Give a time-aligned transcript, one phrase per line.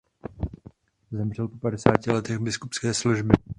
[1.11, 3.33] Zemřel po padesáti letech biskupské služby.